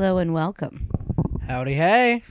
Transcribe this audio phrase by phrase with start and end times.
[0.00, 0.88] Hello and welcome.
[1.48, 2.22] Howdy, hey.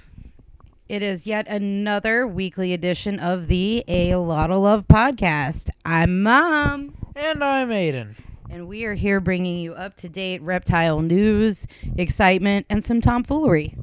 [0.88, 5.70] It is yet another weekly edition of the A Lotl Love podcast.
[5.84, 8.16] I'm Mom, And I'm Aiden.
[8.50, 13.76] and we are here bringing you up to date reptile news, excitement, and some tomfoolery.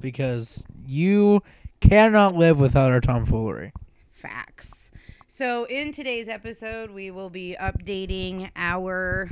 [0.00, 1.42] Because you
[1.80, 3.72] cannot live without our tomfoolery.
[4.12, 4.92] Facts.
[5.26, 9.30] So, in today's episode, we will be updating our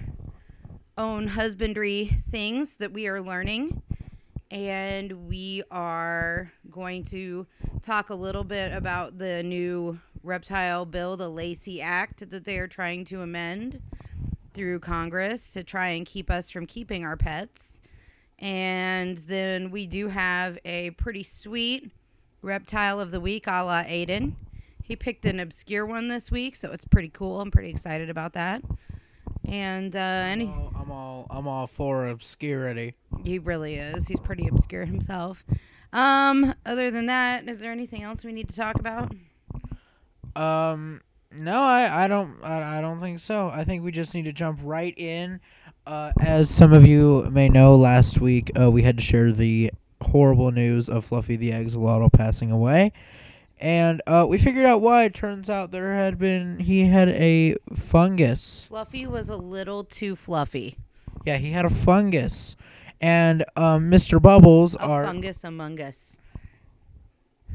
[0.97, 3.83] own husbandry things that we are learning.
[4.55, 7.45] And we are going to
[7.83, 12.69] talk a little bit about the new reptile bill, the Lacey Act, that they are
[12.69, 13.83] trying to amend
[14.53, 17.81] through Congress to try and keep us from keeping our pets.
[18.39, 21.91] And then we do have a pretty sweet
[22.41, 24.35] reptile of the week a la Aiden.
[24.85, 27.41] He picked an obscure one this week, so it's pretty cool.
[27.41, 28.63] I'm pretty excited about that.
[29.47, 32.95] And uh, any, Oh, I'm all I'm all for obscurity.
[33.25, 34.09] He really is.
[34.09, 35.45] He's pretty obscure himself.
[35.93, 39.13] Um, other than that, is there anything else we need to talk about?
[40.37, 41.01] Um
[41.37, 43.49] no, I, I don't I, I don't think so.
[43.49, 45.41] I think we just need to jump right in.
[45.87, 49.71] Uh, as some of you may know, last week uh, we had to share the
[50.01, 52.93] horrible news of Fluffy the Axolotl passing away.
[53.61, 55.05] And uh, we figured out why.
[55.05, 58.67] It turns out there had been he had a fungus.
[58.67, 60.77] Fluffy was a little too fluffy.
[61.25, 62.57] Yeah, he had a fungus.
[63.05, 64.21] And um, Mr.
[64.21, 66.19] Bubbles A are fungus among us.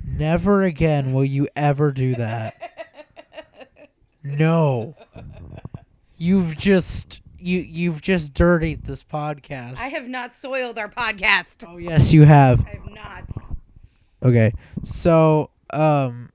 [0.06, 2.56] never again will you ever do that.
[4.24, 4.96] no.
[6.18, 9.80] You've just you you've just dirtied this podcast.
[9.80, 11.66] I have not soiled our podcast.
[11.68, 12.64] Oh yes, you have.
[12.68, 13.24] I have not.
[14.22, 14.52] Okay.
[14.84, 16.30] So, um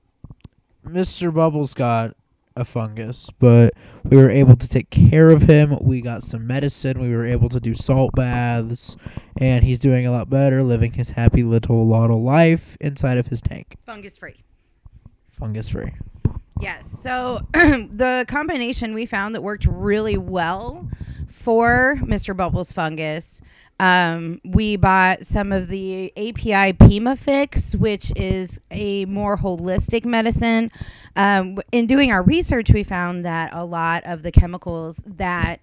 [0.83, 1.33] Mr.
[1.33, 2.17] Bubbles got
[2.55, 3.73] a fungus, but
[4.03, 5.77] we were able to take care of him.
[5.81, 6.99] We got some medicine.
[6.99, 8.95] We were able to do salt baths,
[9.37, 13.41] and he's doing a lot better, living his happy little lotl life inside of his
[13.41, 14.43] tank, Fungus free.
[15.29, 15.91] fungus free.
[16.61, 16.89] Yes.
[17.01, 20.87] So the combination we found that worked really well
[21.27, 22.35] for Mr.
[22.35, 23.41] Bubbles fungus.
[23.79, 30.71] Um, we bought some of the API Pimafix, which is a more holistic medicine.
[31.15, 35.59] Um, in doing our research, we found that a lot of the chemicals that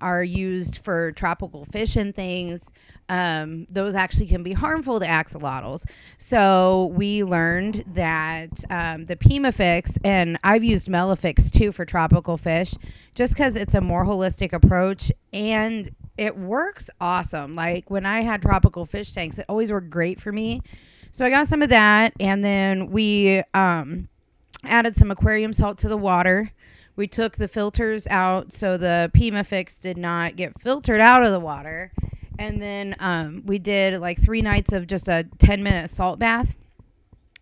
[0.00, 2.72] are used for tropical fish and things,
[3.08, 5.88] um, those actually can be harmful to axolotls.
[6.18, 12.74] So we learned that um, the Pimafix, and I've used Melafix too for tropical fish,
[13.14, 17.54] just because it's a more holistic approach and it works awesome.
[17.54, 20.62] Like when I had tropical fish tanks, it always worked great for me.
[21.10, 24.08] So I got some of that, and then we um,
[24.64, 26.50] added some aquarium salt to the water.
[26.96, 31.40] We took the filters out so the Pimafix did not get filtered out of the
[31.40, 31.92] water.
[32.38, 36.56] And then um, we did like three nights of just a 10 minute salt bath.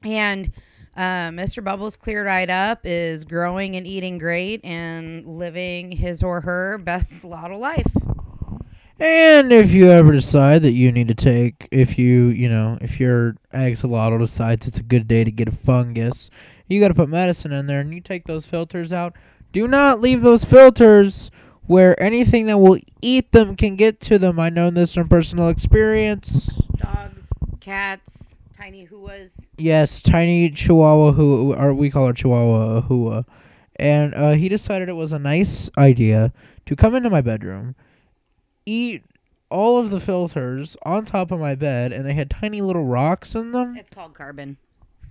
[0.03, 0.53] And
[0.97, 1.63] uh, Mr.
[1.63, 7.23] Bubbles cleared right up, is growing and eating great and living his or her best
[7.23, 7.93] lotl life.
[9.01, 13.01] And if you ever decide that you need to take, if you, you know, if
[13.01, 16.29] your axolotl decides it's a good day to get a fungus,
[16.69, 19.17] you got to put medicine in there and you take those filters out.
[19.53, 21.31] Do not leave those filters
[21.63, 24.39] where anything that will eat them can get to them.
[24.39, 26.47] I know this from personal experience.
[26.77, 29.47] Dogs, cats, tiny huas.
[29.57, 33.25] Yes, tiny Chihuahua who, or we call her Chihuahua a Hua,
[33.77, 36.33] and uh, he decided it was a nice idea
[36.67, 37.75] to come into my bedroom,
[38.67, 39.05] eat
[39.51, 43.35] all of the filters on top of my bed, and they had tiny little rocks
[43.35, 43.77] in them.
[43.77, 44.57] It's called carbon.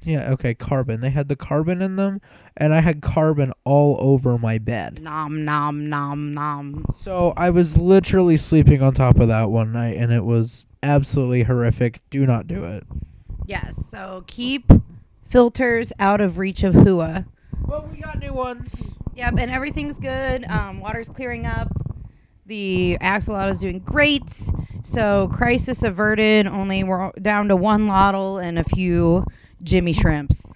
[0.04, 1.02] Yeah, okay, carbon.
[1.02, 2.22] They had the carbon in them,
[2.56, 5.02] and I had carbon all over my bed.
[5.02, 6.86] Nom, nom, nom, nom.
[6.94, 11.44] So I was literally sleeping on top of that one night, and it was absolutely
[11.44, 12.00] horrific.
[12.10, 12.86] Do not do it.
[13.46, 14.72] Yes, so keep
[15.26, 17.26] filters out of reach of Hua.
[17.66, 18.94] Well, we got new ones.
[19.16, 20.46] Yep, and everything's good.
[20.50, 21.68] Um, water's clearing up.
[22.50, 24.28] The axolotl is doing great.
[24.82, 26.48] So crisis averted.
[26.48, 29.24] Only we're down to one lotl and a few
[29.62, 30.52] Jimmy shrimps.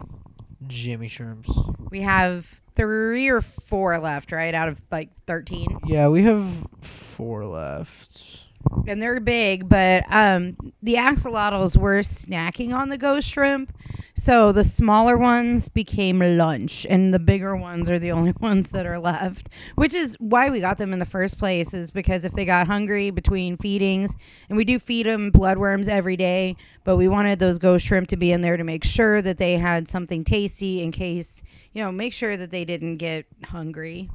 [0.65, 1.51] Jimmy shrimps.
[1.91, 7.45] We have three or four left, right, out of like thirteen, Yeah, we have four
[7.45, 8.42] left.
[8.87, 9.69] And they're big.
[9.69, 13.75] But um, the axolotls were snacking on the ghost shrimp,
[14.15, 18.85] so the smaller ones became lunch, and the bigger ones are the only ones that
[18.85, 19.49] are left.
[19.75, 22.67] Which is why we got them in the first place, is because if they got
[22.67, 24.15] hungry between feedings,
[24.49, 28.17] and we do feed them bloodworms every day, but we wanted those ghost shrimp to
[28.17, 31.43] be in there to make sure that they had something tasty in case,
[31.73, 34.09] you know, make sure that they didn't get hungry.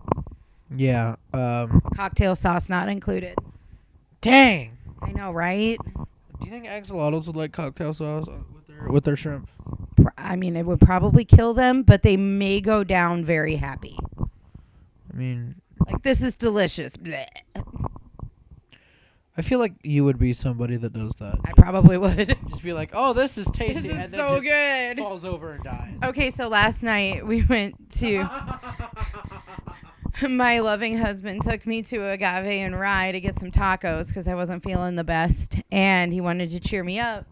[0.71, 1.17] Yeah.
[1.33, 1.81] Um.
[1.97, 3.35] Cocktail sauce not included.
[4.21, 4.77] Dang.
[5.01, 5.79] I know, right?
[5.95, 9.49] Do you think axolotls would like cocktail sauce uh, with their with their shrimp?
[10.17, 13.97] I mean, it would probably kill them, but they may go down very happy.
[14.21, 15.57] I mean,
[15.87, 16.97] Like this is delicious.
[16.97, 17.27] Bleh.
[19.37, 21.39] I feel like you would be somebody that does that.
[21.45, 22.37] I probably would.
[22.49, 24.99] Just be like, "Oh, this is tasty," this and is then so just good.
[24.99, 25.99] falls over and dies.
[26.03, 28.19] Okay, so last night we went to
[30.29, 34.35] my loving husband took me to Agave and Rye to get some tacos because I
[34.35, 37.27] wasn't feeling the best and he wanted to cheer me up.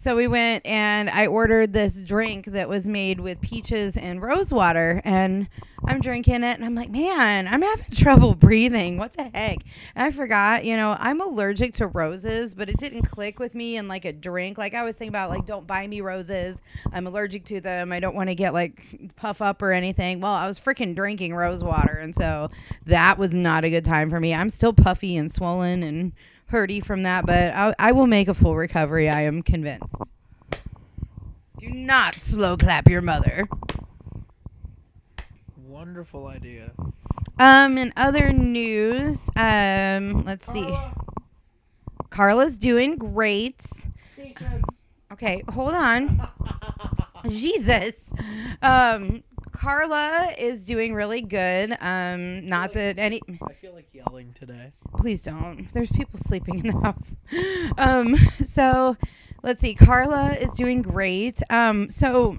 [0.00, 4.50] So we went and I ordered this drink that was made with peaches and rose
[4.50, 5.02] water.
[5.04, 5.46] And
[5.84, 8.96] I'm drinking it and I'm like, man, I'm having trouble breathing.
[8.96, 9.58] What the heck?
[9.94, 13.76] And I forgot, you know, I'm allergic to roses, but it didn't click with me
[13.76, 14.56] in like a drink.
[14.56, 16.62] Like I was thinking about, like, don't buy me roses.
[16.94, 17.92] I'm allergic to them.
[17.92, 20.22] I don't want to get like puff up or anything.
[20.22, 21.98] Well, I was freaking drinking rose water.
[22.00, 22.48] And so
[22.86, 24.32] that was not a good time for me.
[24.32, 26.12] I'm still puffy and swollen and
[26.50, 29.08] hurty from that, but I, I will make a full recovery.
[29.08, 29.96] I am convinced.
[31.58, 33.48] Do not slow clap your mother.
[35.56, 36.72] Wonderful idea.
[37.38, 40.66] Um, in other news, um, let's see.
[42.10, 43.64] Carla's doing great.
[45.12, 46.28] Okay, hold on.
[47.28, 48.12] Jesus.
[48.62, 49.22] Um,
[49.60, 51.76] Carla is doing really good.
[51.82, 53.20] Um, not that any.
[53.46, 54.72] I feel like yelling today.
[54.96, 55.68] Please don't.
[55.74, 57.16] There's people sleeping in the house.
[57.76, 58.96] Um, so
[59.42, 59.74] let's see.
[59.74, 61.40] Carla is doing great.
[61.50, 62.38] Um, so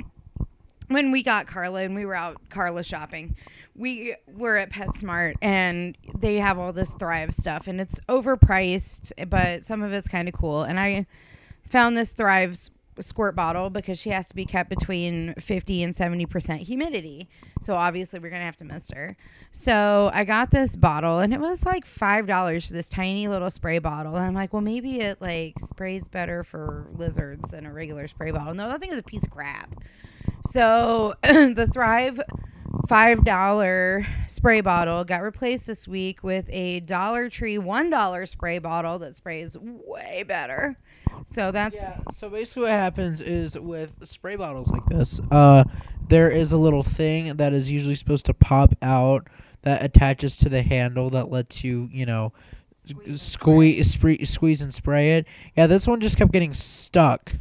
[0.88, 3.36] when we got Carla and we were out Carla shopping,
[3.76, 9.64] we were at PetSmart and they have all this Thrive stuff and it's overpriced, but
[9.64, 10.64] some of it's kind of cool.
[10.64, 11.06] And I
[11.66, 15.94] found this Thrive s- squirt bottle because she has to be kept between 50 and
[15.94, 17.27] 70% humidity.
[17.62, 19.15] So obviously we're going to have to mist her.
[19.51, 23.80] So I got this bottle and it was like $5 for this tiny little spray
[23.80, 24.15] bottle.
[24.15, 28.31] And I'm like, well, maybe it like sprays better for lizards than a regular spray
[28.31, 28.53] bottle.
[28.53, 29.74] No, that thing was a piece of crap.
[30.45, 32.19] So the Thrive
[32.88, 38.59] five dollar spray bottle got replaced this week with a Dollar Tree one dollar spray
[38.59, 40.77] bottle that sprays way better.
[41.25, 42.00] So that's Yeah.
[42.12, 45.63] So basically, what happens is with spray bottles like this, uh,
[46.08, 49.28] there is a little thing that is usually supposed to pop out
[49.63, 52.34] that attaches to the handle that lets you, you know,
[53.16, 55.28] squeeze, squeeze, squeeze and spray it.
[55.56, 57.34] Yeah, this one just kept getting stuck.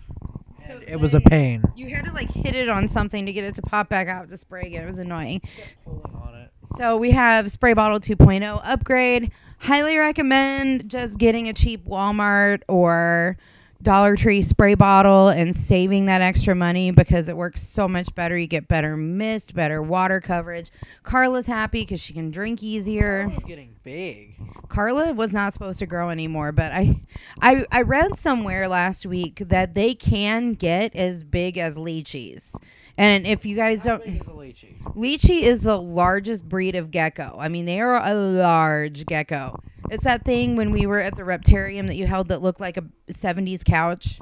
[0.66, 1.64] So it was a pain.
[1.74, 4.28] you had to like hit it on something to get it to pop back out
[4.28, 4.84] to spray again.
[4.84, 5.40] It was annoying.
[5.84, 6.50] Pulling on it.
[6.76, 9.32] So we have spray bottle 2.0 upgrade.
[9.58, 13.36] Highly recommend just getting a cheap Walmart or
[13.82, 18.36] Dollar Tree spray bottle and saving that extra money because it works so much better.
[18.36, 20.70] You get better mist, better water coverage.
[21.02, 23.30] Carla's happy because she can drink easier.
[23.34, 24.36] It's getting big.
[24.68, 27.00] Carla was not supposed to grow anymore, but I,
[27.40, 32.54] I, I read somewhere last week that they can get as big as leachies.
[33.00, 34.82] And if you guys don't, big is a leachie?
[34.94, 37.34] Leachie is the largest breed of gecko.
[37.40, 39.58] I mean, they are a large gecko.
[39.90, 42.76] It's that thing when we were at the reptarium that you held that looked like
[42.76, 44.20] a 70s couch.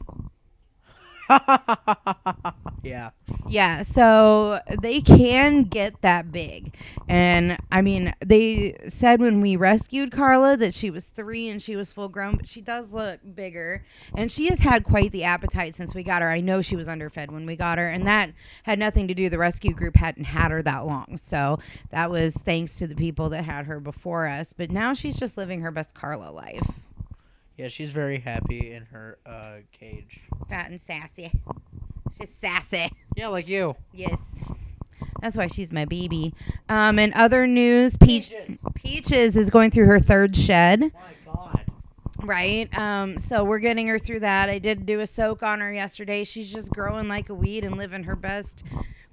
[2.83, 3.11] yeah.
[3.49, 6.75] Yeah, so they can get that big.
[7.09, 11.77] And I mean, they said when we rescued Carla that she was three and she
[11.77, 13.85] was full grown, but she does look bigger.
[14.15, 16.31] And she has had quite the appetite since we got her.
[16.31, 18.33] I know she was underfed when we got her, and that
[18.65, 19.29] had nothing to do.
[19.29, 21.17] The rescue group hadn't had her that long.
[21.17, 21.59] So
[21.91, 24.53] that was thanks to the people that had her before us.
[24.53, 26.81] But now she's just living her best Carla life.
[27.59, 30.21] Yeah, she's very happy in her uh, cage.
[30.49, 31.33] Fat and sassy.
[32.17, 32.89] She's sassy.
[33.17, 33.75] Yeah, like you.
[33.93, 34.41] Yes.
[35.21, 36.33] That's why she's my baby.
[36.69, 38.59] Um, in other news, Peach Peaches.
[38.75, 41.65] Peaches is going through her third shed, My God.
[42.23, 42.79] right?
[42.79, 44.49] Um, so we're getting her through that.
[44.49, 46.23] I did do a soak on her yesterday.
[46.23, 48.63] She's just growing like a weed and living her best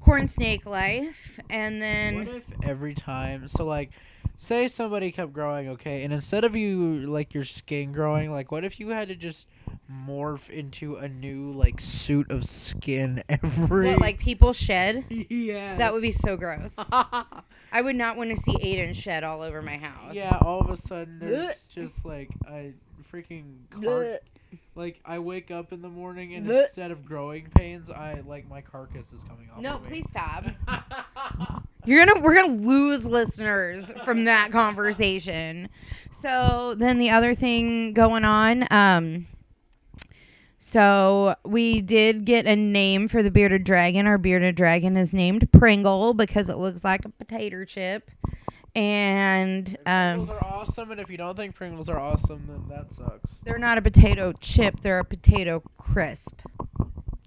[0.02, 1.40] corn snake life.
[1.50, 3.90] And What then if every time, so like,
[4.38, 8.64] say somebody kept growing, okay, and instead of you like your skin growing, like, what
[8.64, 9.48] if you had to just
[9.92, 13.90] morph into a new like suit of skin every?
[13.92, 15.06] what, like people shed?
[15.10, 16.78] yeah, That would be so gross.
[16.92, 20.14] I would not want to see Aiden shed all over my house.
[20.16, 20.38] yeah.
[20.42, 22.74] All of a sudden, there's just like a
[23.12, 24.20] freaking car-
[24.76, 28.62] like I wake up in the morning and instead of growing pains, I like my
[28.62, 29.62] carcass is coming off.
[29.62, 29.90] No, of me.
[29.90, 30.46] please stop.
[31.86, 35.70] You're gonna we're gonna lose listeners from that conversation.
[36.12, 39.28] So then the other thing going on, um
[40.58, 44.08] so we did get a name for the bearded dragon.
[44.08, 48.10] Our bearded dragon is named Pringle because it looks like a potato chip.
[48.74, 52.92] and um, Pringles are awesome, and if you don't think Pringles are awesome, then that
[52.92, 53.36] sucks.
[53.44, 56.40] they're not a potato chip; they're a potato crisp.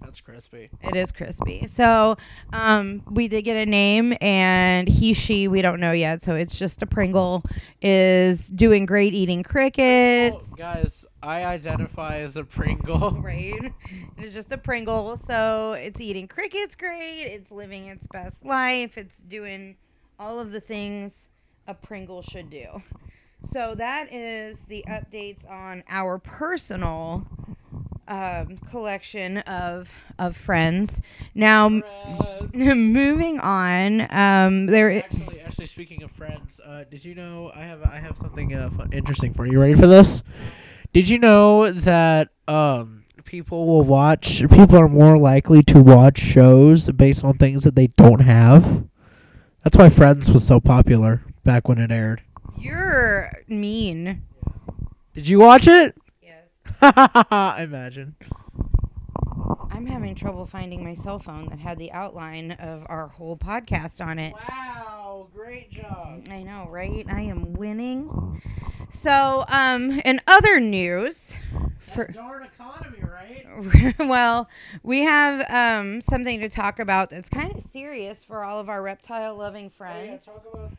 [0.09, 0.71] That's crispy.
[0.81, 1.67] It is crispy.
[1.67, 2.17] So
[2.51, 6.23] um, we did get a name, and he, she, we don't know yet.
[6.23, 7.43] So it's just a Pringle
[7.79, 10.47] is doing great eating crickets.
[10.57, 13.21] Well, guys, I identify as a Pringle.
[13.29, 13.71] Right.
[14.17, 15.15] It is just a Pringle.
[15.15, 17.25] So it's eating crickets great.
[17.25, 18.97] It's living its best life.
[18.97, 19.75] It's doing
[20.17, 21.27] all of the things
[21.67, 22.81] a Pringle should do.
[23.43, 27.27] So that is the updates on our personal
[28.09, 31.01] um, collection of of friends.
[31.33, 31.83] Now, m-
[32.53, 34.91] moving on, um, there.
[34.91, 38.69] Actually, actually, speaking of friends, uh, did you know I have I have something uh,
[38.71, 39.53] fun, interesting for you?
[39.53, 40.23] You Ready for this?
[40.91, 44.41] Did you know that um, people will watch?
[44.49, 48.85] People are more likely to watch shows based on things that they don't have.
[49.63, 52.23] That's why Friends was so popular back when it aired.
[52.57, 54.23] You're mean.
[55.13, 55.95] Did you watch it?
[56.81, 57.59] Yes.
[57.59, 58.15] Imagine.
[59.71, 64.05] I'm having trouble finding my cell phone that had the outline of our whole podcast
[64.05, 64.33] on it.
[64.49, 66.25] Wow, great job.
[66.29, 67.05] I know, right?
[67.09, 68.41] I am winning.
[68.91, 71.35] So, um, in other news,
[71.79, 73.95] for darn economy, right?
[73.99, 74.49] well,
[74.83, 78.81] we have um something to talk about that's kind of serious for all of our
[78.81, 80.25] reptile loving friends.
[80.25, 80.71] talk about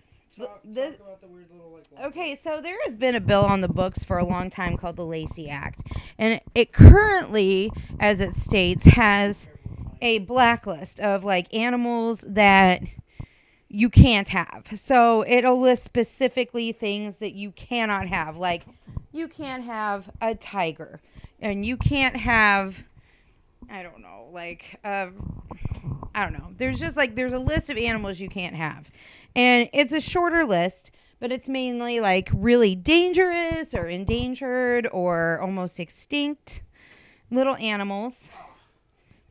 [0.47, 2.07] talk- this- talk about the weird little like.
[2.07, 4.97] Okay, so there has been a bill on the books for a long time called
[4.97, 5.83] the Lacey Act,
[6.19, 9.49] and it currently, as it states, has
[10.03, 12.83] a blacklist of like animals that
[13.69, 14.67] you can't have.
[14.75, 18.67] So it'll list specifically things that you cannot have, like
[19.13, 21.01] you can't have a tiger,
[21.41, 22.85] and you can't have,
[23.71, 25.09] I don't know, like uh,
[26.15, 26.49] I don't know.
[26.57, 28.91] There's just like there's a list of animals you can't have,
[29.35, 30.91] and it's a shorter list.
[31.21, 36.63] But it's mainly like really dangerous or endangered or almost extinct
[37.31, 38.31] little animals.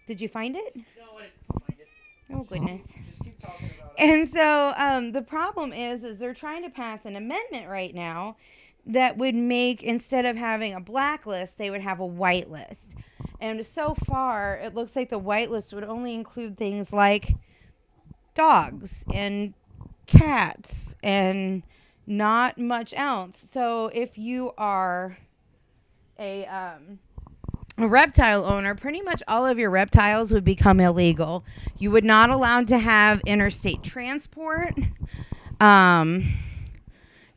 [0.05, 0.75] Did you find it?
[0.75, 1.87] No, I didn't find it.
[2.31, 2.81] Oh goodness.
[3.07, 7.05] Just keep talking about And so um, the problem is, is they're trying to pass
[7.05, 8.37] an amendment right now
[8.85, 12.93] that would make instead of having a blacklist, they would have a whitelist.
[13.41, 17.35] And so far, it looks like the whitelist would only include things like
[18.33, 19.53] dogs and
[20.09, 21.63] cats and
[22.05, 23.37] not much else.
[23.37, 25.17] So if you are
[26.17, 26.99] a um,
[27.77, 31.45] a reptile owner, pretty much all of your reptiles would become illegal.
[31.77, 34.73] You would not allowed to have interstate transport.
[35.61, 36.23] Um,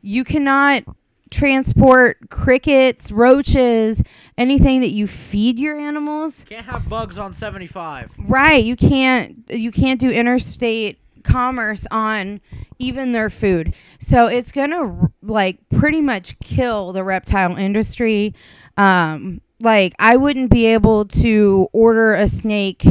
[0.01, 0.83] you cannot
[1.29, 4.03] transport crickets, roaches,
[4.37, 6.45] anything that you feed your animals.
[6.47, 8.13] Can't have bugs on 75.
[8.17, 12.41] Right, you can't you can't do interstate commerce on
[12.79, 13.73] even their food.
[13.99, 18.33] So it's going to like pretty much kill the reptile industry.
[18.77, 22.83] Um like I wouldn't be able to order a snake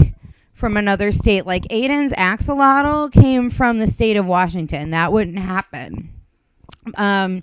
[0.55, 4.91] from another state like Aiden's axolotl came from the state of Washington.
[4.91, 6.11] That wouldn't happen.
[6.97, 7.43] Um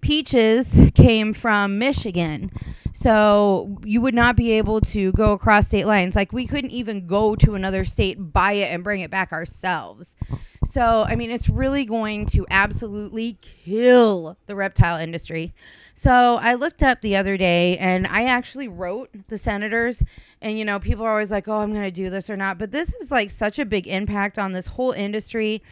[0.00, 2.50] Peaches came from Michigan.
[2.96, 6.16] So you would not be able to go across state lines.
[6.16, 10.16] Like we couldn't even go to another state, buy it, and bring it back ourselves.
[10.64, 15.52] So, I mean, it's really going to absolutely kill the reptile industry.
[15.94, 20.02] So, I looked up the other day and I actually wrote the senators.
[20.40, 22.56] And, you know, people are always like, oh, I'm going to do this or not.
[22.56, 25.62] But this is like such a big impact on this whole industry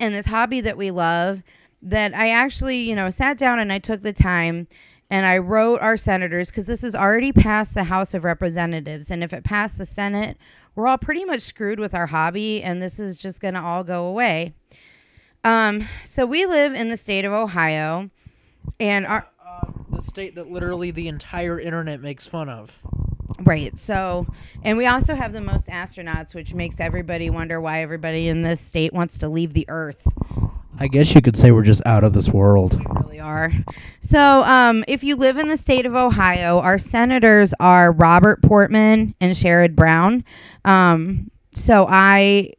[0.00, 1.44] and this hobby that we love
[1.80, 4.66] that I actually, you know, sat down and I took the time
[5.12, 9.10] and I wrote our senators because this is already past the House of Representatives.
[9.10, 10.38] And if it passed the Senate,
[10.74, 13.84] we're all pretty much screwed with our hobby, and this is just going to all
[13.84, 14.54] go away.
[15.44, 18.08] Um, so we live in the state of Ohio,
[18.80, 22.80] and our Um, the state that literally the entire internet makes fun of.
[23.40, 23.76] right.
[23.76, 24.26] So,
[24.62, 28.62] and we also have the most astronauts, which makes everybody wonder why everybody in this
[28.62, 30.06] state wants to leave the Earth.
[30.80, 32.80] I guess you could say we're just out of this world.
[33.20, 33.52] Are.
[34.00, 39.14] So, um, if you live in the state of Ohio, our senators are Robert Portman
[39.20, 40.24] and Sherrod Brown.
[40.64, 42.52] Um, so I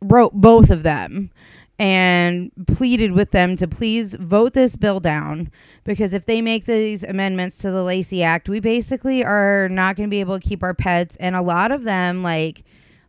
[0.00, 1.30] wrote both of them
[1.78, 5.50] and pleaded with them to please vote this bill down
[5.84, 10.06] because if they make these amendments to the Lacey Act, we basically are not going
[10.06, 11.16] to be able to keep our pets.
[11.16, 12.64] And a lot of them, like,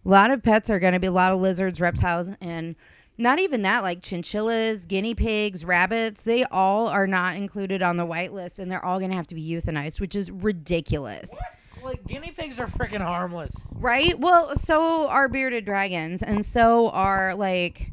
[0.05, 2.75] a lot of pets are going to be a lot of lizards, reptiles, and
[3.21, 8.05] not even that, like chinchillas, guinea pigs, rabbits, they all are not included on the
[8.05, 11.39] white list and they're all going to have to be euthanized, which is ridiculous.
[11.83, 13.67] Like guinea pigs are freaking harmless.
[13.75, 14.17] Right?
[14.19, 17.91] Well, so are bearded dragons and so are like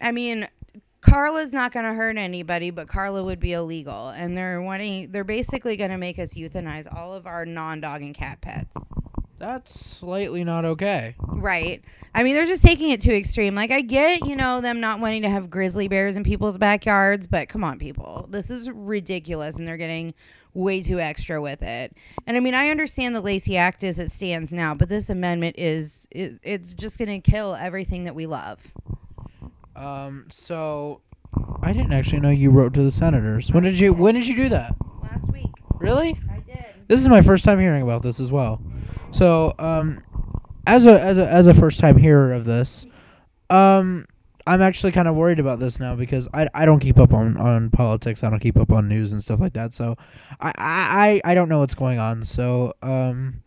[0.00, 0.48] I mean
[1.00, 5.10] Carla's not going to hurt anybody, but Carla would be illegal, and they're wanting.
[5.10, 8.76] They're basically going to make us euthanize all of our non-dog and cat pets.
[9.42, 11.16] That's slightly not okay.
[11.18, 11.84] Right.
[12.14, 13.56] I mean, they're just taking it too extreme.
[13.56, 17.26] Like, I get, you know, them not wanting to have grizzly bears in people's backyards,
[17.26, 18.28] but come on, people.
[18.30, 20.14] This is ridiculous, and they're getting
[20.54, 21.92] way too extra with it.
[22.24, 25.56] And I mean, I understand the Lacey Act as it stands now, but this amendment
[25.58, 28.72] is, is it's just going to kill everything that we love.
[29.74, 31.00] Um, so
[31.64, 33.52] I didn't actually know you wrote to the senators.
[33.52, 34.76] When did you when did you do that?
[35.02, 36.16] Last week, Really?
[36.92, 38.60] This is my first time hearing about this as well.
[39.12, 40.04] So, um,
[40.66, 42.84] as a as a as a first time hearer of this,
[43.48, 44.04] um,
[44.46, 47.38] I'm actually kind of worried about this now because I, I don't keep up on,
[47.38, 48.22] on politics.
[48.22, 49.72] I don't keep up on news and stuff like that.
[49.72, 49.96] So,
[50.38, 50.52] I,
[51.24, 52.24] I I don't know what's going on.
[52.24, 53.42] So, um,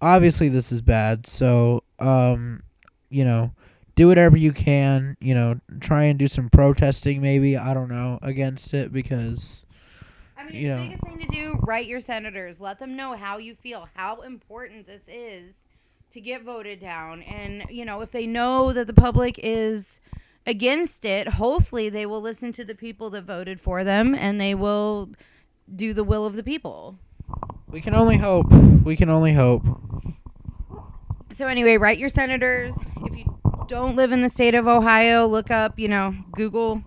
[0.00, 1.26] obviously this is bad.
[1.26, 2.62] So, um,
[3.08, 3.52] you know,
[3.96, 5.16] do whatever you can.
[5.20, 7.20] You know, try and do some protesting.
[7.20, 9.66] Maybe I don't know against it because
[10.54, 10.82] you the know.
[10.82, 12.60] biggest thing to do, write your senators.
[12.60, 15.64] Let them know how you feel, how important this is
[16.10, 17.22] to get voted down.
[17.22, 20.00] And, you know, if they know that the public is
[20.46, 24.54] against it, hopefully they will listen to the people that voted for them and they
[24.54, 25.10] will
[25.74, 26.98] do the will of the people.
[27.68, 28.46] we can only hope.
[28.84, 29.62] We can only hope.
[31.32, 32.76] So, anyway, write your senators.
[33.04, 33.38] If you
[33.68, 36.82] don't live in the state of Ohio, look up, you know, Google.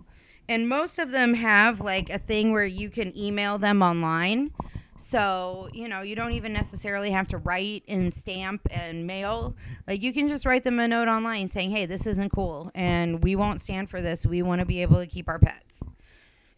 [0.53, 4.51] And most of them have like a thing where you can email them online.
[4.98, 9.55] So, you know, you don't even necessarily have to write and stamp and mail.
[9.88, 13.24] Like, you can just write them a note online saying, hey, this isn't cool and
[13.24, 14.27] we won't stand for this.
[14.27, 15.79] We want to be able to keep our pets.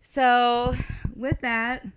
[0.02, 0.75] So,
[1.16, 1.88] with that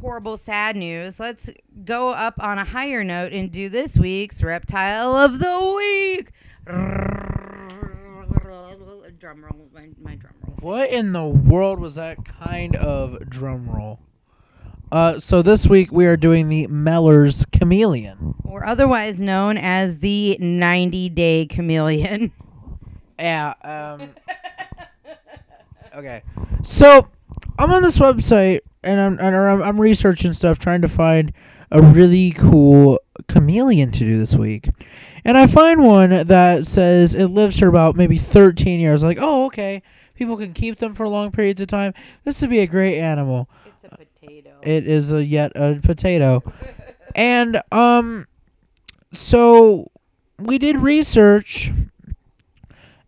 [0.00, 1.50] horrible, sad news, let's
[1.84, 6.32] go up on a higher note and do this week's Reptile of the Week.
[9.18, 10.56] Drum roll, my, my drum roll.
[10.60, 13.98] What in the world was that kind of drum roll?
[14.92, 18.36] Uh, so this week we are doing the Meller's Chameleon.
[18.44, 22.32] Or otherwise known as the 90 Day Chameleon.
[23.20, 23.54] Yeah.
[23.64, 24.10] Um,
[25.92, 26.22] okay.
[26.62, 27.08] So
[27.58, 31.32] I'm on this website and I'm and I'm, I'm researching stuff, trying to find
[31.72, 34.68] a really cool chameleon to do this week.
[35.24, 39.02] And I find one that says it lives for about maybe 13 years.
[39.02, 39.82] Like, oh, okay.
[40.14, 41.94] People can keep them for long periods of time.
[42.24, 43.48] This would be a great animal.
[43.66, 44.58] It's a potato.
[44.62, 46.42] It is a yet a potato.
[47.14, 48.26] and um
[49.12, 49.90] so
[50.38, 51.72] we did research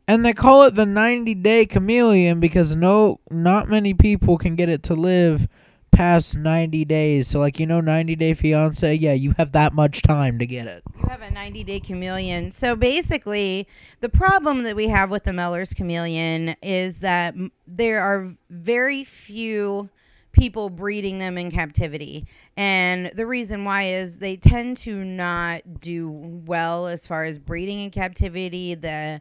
[0.08, 4.68] and they call it the 90 day chameleon because no not many people can get
[4.68, 5.48] it to live
[5.92, 7.28] past 90 days.
[7.28, 10.66] So like you know 90 day fiance, yeah, you have that much time to get
[10.66, 10.82] it.
[10.96, 12.52] You have a 90 day chameleon.
[12.52, 13.66] So basically,
[14.00, 17.34] the problem that we have with the Meller's chameleon is that
[17.66, 19.90] there are very few
[20.32, 22.26] people breeding them in captivity.
[22.56, 27.80] And the reason why is they tend to not do well as far as breeding
[27.80, 28.74] in captivity.
[28.74, 29.20] The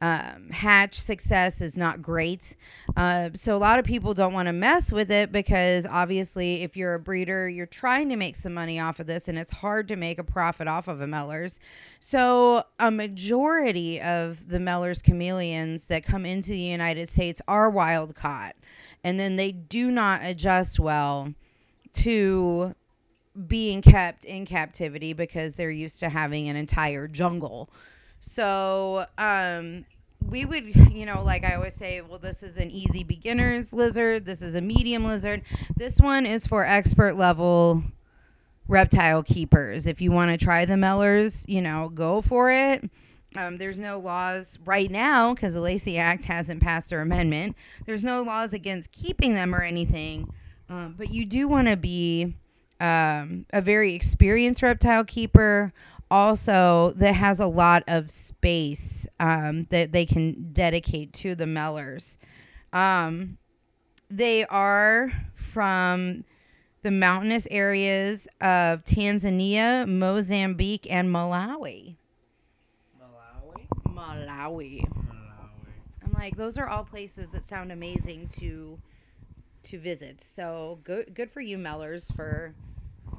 [0.00, 2.54] um, hatch success is not great.
[2.96, 6.76] Uh, so a lot of people don't want to mess with it because obviously, if
[6.76, 9.88] you're a breeder, you're trying to make some money off of this, and it's hard
[9.88, 11.58] to make a profit off of a Meller's.
[11.98, 18.14] So a majority of the Meller's chameleons that come into the United States are wild
[18.14, 18.54] caught,
[19.02, 21.34] and then they do not adjust well
[21.94, 22.74] to
[23.46, 27.68] being kept in captivity because they're used to having an entire jungle.
[28.20, 29.84] So, um,
[30.28, 34.24] we would, you know, like I always say, well, this is an easy beginner's lizard.
[34.24, 35.42] This is a medium lizard.
[35.76, 37.82] This one is for expert level
[38.66, 39.86] reptile keepers.
[39.86, 42.88] If you want to try the Meller's, you know, go for it.
[43.36, 47.56] Um, there's no laws right now because the Lacey Act hasn't passed their amendment.
[47.86, 50.32] There's no laws against keeping them or anything,
[50.68, 52.34] um, but you do want to be
[52.80, 55.72] um, a very experienced reptile keeper.
[56.10, 62.16] Also, that has a lot of space um, that they can dedicate to the Meller's.
[62.72, 63.36] Um,
[64.10, 66.24] they are from
[66.82, 71.96] the mountainous areas of Tanzania, Mozambique, and Malawi.
[72.98, 73.66] Malawi.
[73.88, 74.80] Malawi.
[74.80, 74.84] Malawi.
[76.04, 78.78] I'm like, those are all places that sound amazing to
[79.64, 80.20] to visit.
[80.20, 82.54] So good good for you, Meller's, for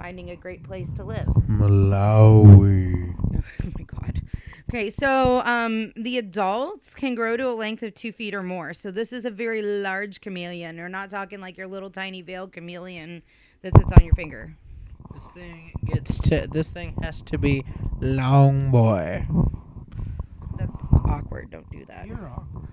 [0.02, 1.28] finding a great place to live.
[1.48, 3.16] Malawi.
[3.62, 4.22] Oh my god.
[4.70, 8.74] Okay, so um, the adults can grow to a length of two feet or more.
[8.74, 10.78] So this is a very large chameleon.
[10.78, 13.24] We're not talking like your little tiny veiled chameleon
[13.62, 14.56] that sits on your finger.
[15.14, 16.48] This thing gets to.
[16.48, 17.66] This thing has to be
[18.00, 19.26] long boy.
[20.58, 21.50] That's awkward.
[21.52, 22.08] Don't do that.
[22.08, 22.68] You're wrong.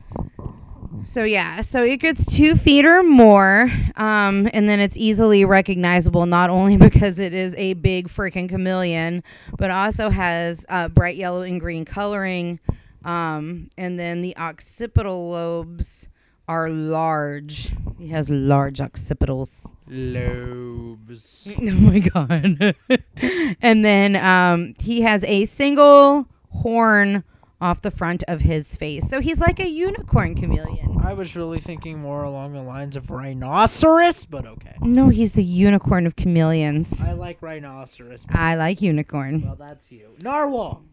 [1.04, 6.26] So yeah, so it gets two feet or more, um, and then it's easily recognizable
[6.26, 9.22] not only because it is a big freaking chameleon,
[9.56, 12.60] but also has uh, bright yellow and green coloring,
[13.04, 16.08] um, and then the occipital lobes
[16.48, 17.72] are large.
[17.98, 19.74] He has large occipitals.
[19.88, 21.48] Lobes.
[21.58, 22.74] Oh my god!
[23.62, 27.24] and then um, he has a single horn
[27.60, 30.98] off the front of his face, so he's like a unicorn chameleon.
[31.02, 34.74] I was really thinking more along the lines of rhinoceros, but okay.
[34.80, 37.00] No, he's the unicorn of chameleons.
[37.00, 38.26] I like rhinoceros.
[38.28, 39.42] I like unicorn.
[39.42, 40.10] Well, that's you.
[40.20, 40.84] Narwhal.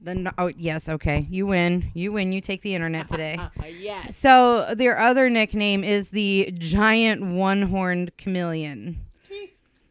[0.00, 1.90] The oh yes, okay, you win.
[1.92, 2.32] You win.
[2.32, 3.38] You take the internet today.
[3.80, 4.16] yes.
[4.16, 9.00] so their other nickname is the giant one-horned chameleon,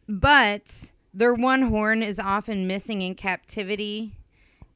[0.08, 4.17] but their one horn is often missing in captivity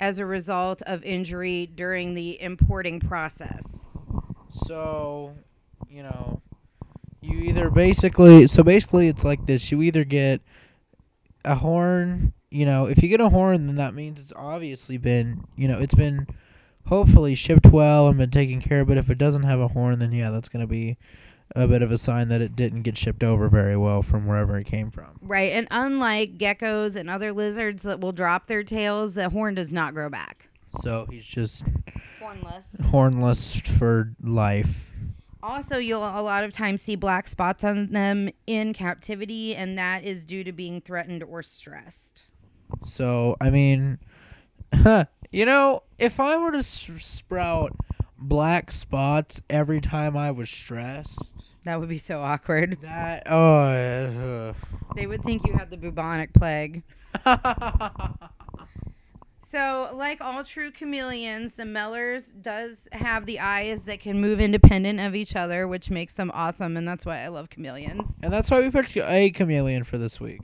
[0.03, 3.87] as a result of injury during the importing process.
[4.67, 5.37] So,
[5.89, 6.43] you know,
[7.21, 9.71] you either basically so basically it's like this.
[9.71, 10.41] You either get
[11.45, 15.45] a horn, you know, if you get a horn then that means it's obviously been,
[15.55, 16.27] you know, it's been
[16.87, 20.01] hopefully shipped well and been taken care of, but if it doesn't have a horn
[20.01, 20.99] then yeah, that's going to be
[21.55, 24.57] a bit of a sign that it didn't get shipped over very well from wherever
[24.59, 25.19] it came from.
[25.21, 29.73] Right, and unlike geckos and other lizards that will drop their tails, the horn does
[29.73, 30.49] not grow back.
[30.81, 31.65] So, he's just
[32.21, 32.81] Hornless.
[32.87, 34.91] hornless for life.
[35.43, 40.05] Also, you'll a lot of times see black spots on them in captivity, and that
[40.05, 42.23] is due to being threatened or stressed.
[42.85, 43.99] So, I mean,
[45.33, 47.73] you know, if I were to s- sprout
[48.23, 52.79] black spots every time I was stressed, That would be so awkward.
[52.83, 54.55] that oh.
[54.97, 56.83] They would think you had the bubonic plague.
[57.25, 58.09] uh,
[59.45, 64.99] So, like all true chameleons, the Mellors does have the eyes that can move independent
[64.99, 68.09] of each other, which makes them awesome, and that's why I love chameleons.
[68.23, 70.41] and that's why we picked a chameleon for this week.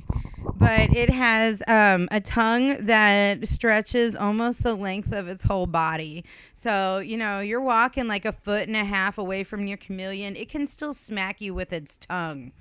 [0.59, 6.25] But it has um, a tongue that stretches almost the length of its whole body.
[6.55, 10.35] So, you know, you're walking like a foot and a half away from your chameleon,
[10.35, 12.53] it can still smack you with its tongue.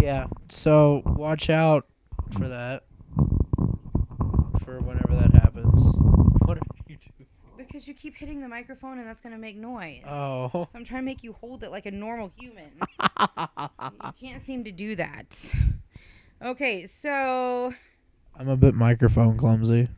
[0.00, 0.26] Yeah.
[0.48, 1.86] So watch out
[2.30, 2.84] for that.
[4.64, 5.94] For whenever that happens.
[6.44, 7.26] What are you doing?
[7.56, 10.02] Because you keep hitting the microphone and that's going to make noise.
[10.06, 10.48] Oh.
[10.52, 12.70] So I'm trying to make you hold it like a normal human.
[13.00, 15.52] you can't seem to do that.
[16.42, 17.72] Okay, so
[18.38, 19.88] I'm a bit microphone clumsy.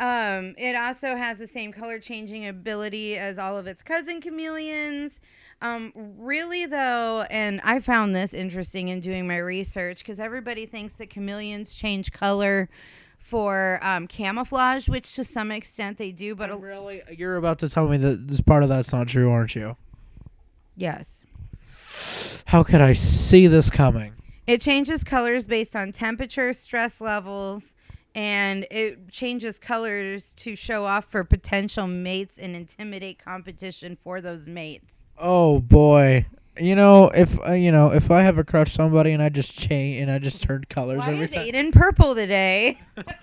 [0.00, 5.20] um, it also has the same color changing ability as all of its cousin chameleons.
[5.62, 10.94] Um, really though, and I found this interesting in doing my research because everybody thinks
[10.94, 12.68] that chameleons change color
[13.18, 17.68] for um, camouflage, which to some extent they do, but a- really, you're about to
[17.68, 19.76] tell me that this part of that's not true, aren't you?
[20.76, 21.24] yes.
[22.46, 24.12] How could I see this coming?
[24.46, 27.74] It changes colors based on temperature, stress levels,
[28.14, 34.48] and it changes colors to show off for potential mates and intimidate competition for those
[34.48, 35.04] mates.
[35.18, 36.26] Oh boy.
[36.58, 39.28] You know, if uh, you know, if I have a crush on somebody and I
[39.28, 41.46] just change and I just turned colors Why every is time.
[41.46, 42.80] Aiden purple today?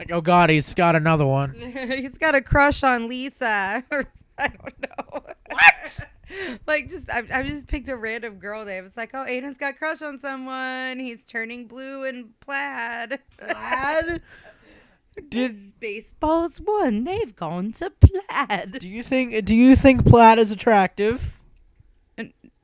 [0.00, 1.54] like, oh god, he's got another one.
[1.74, 3.82] He's got a crush on Lisa.
[4.38, 5.22] I don't know.
[5.50, 6.06] What?
[6.66, 8.84] like just I, I just picked a random girl name.
[8.84, 10.98] It's like, oh, Aiden's got crush on someone.
[10.98, 13.18] He's turning blue and plaid.
[13.38, 14.22] Plaid?
[15.28, 17.04] Did Spaceballs won.
[17.04, 18.78] They've gone to plaid.
[18.78, 21.38] do you think do you think plaid is attractive?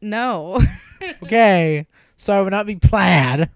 [0.00, 0.62] No.
[1.22, 3.50] Okay, so I would not be plaid.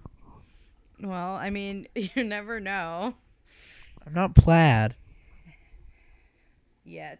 [1.02, 3.14] well, I mean, you never know
[4.06, 4.94] I'm not plaid.
[6.84, 7.18] yet.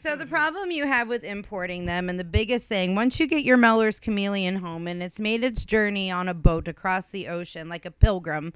[0.00, 3.44] So the problem you have with importing them, and the biggest thing, once you get
[3.44, 7.68] your Meller's chameleon home and it's made its journey on a boat across the ocean
[7.68, 8.54] like a pilgrim,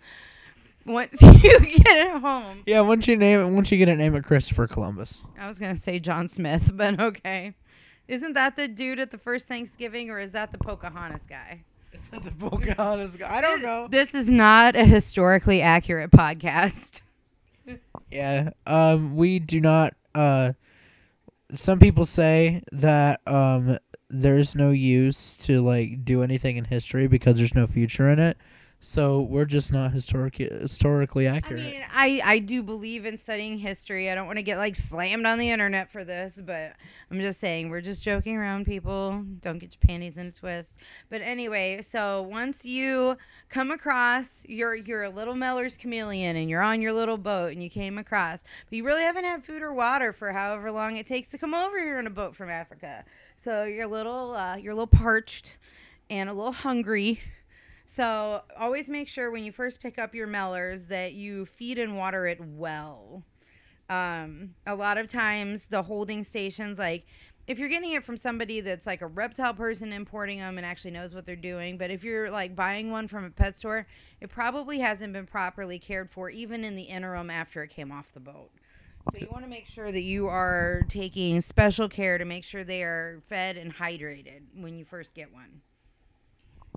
[0.86, 4.14] once you get it home, Yeah, once you name it, once you get it, name
[4.14, 5.20] it Christopher Columbus.
[5.38, 7.52] I was gonna say John Smith, but okay.
[8.08, 11.62] Isn't that the dude at the first Thanksgiving, or is that the Pocahontas guy?
[11.92, 13.30] Is that the Pocahontas guy?
[13.30, 13.86] I don't know.
[13.90, 17.02] This is not a historically accurate podcast.
[18.10, 18.50] Yeah.
[18.66, 20.52] Um we do not uh
[21.58, 23.76] some people say that um
[24.10, 28.36] there's no use to like do anything in history because there's no future in it.
[28.84, 31.62] So we're just not historic historically accurate.
[31.62, 34.10] I mean, I, I do believe in studying history.
[34.10, 36.74] I don't want to get like slammed on the internet for this, but
[37.10, 39.24] I'm just saying we're just joking around, people.
[39.40, 40.76] Don't get your panties in a twist.
[41.08, 43.16] But anyway, so once you
[43.48, 47.62] come across you're you're a little Meller's chameleon and you're on your little boat and
[47.62, 51.06] you came across, but you really haven't had food or water for however long it
[51.06, 53.06] takes to come over here in a boat from Africa.
[53.36, 55.56] So you're a little uh, you're a little parched
[56.10, 57.20] and a little hungry.
[57.86, 61.96] So always make sure when you first pick up your Meller's that you feed and
[61.96, 63.24] water it well.
[63.90, 67.06] Um, a lot of times the holding stations, like
[67.46, 70.92] if you're getting it from somebody that's like a reptile person importing them and actually
[70.92, 73.86] knows what they're doing, but if you're like buying one from a pet store,
[74.20, 78.12] it probably hasn't been properly cared for even in the interim after it came off
[78.12, 78.50] the boat.
[79.12, 82.64] So you want to make sure that you are taking special care to make sure
[82.64, 85.60] they are fed and hydrated when you first get one.